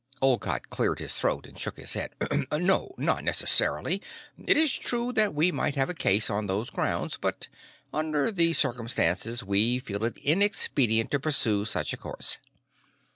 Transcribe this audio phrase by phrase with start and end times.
[0.19, 2.09] Olcott cleared his throat and shook his head.
[2.51, 2.95] "No.
[2.97, 4.01] Not necessarily.
[4.47, 7.47] It is true that we might have a case on those grounds, but,
[7.93, 12.39] under the circumstances, we feel it inexpedient to pursue such a course."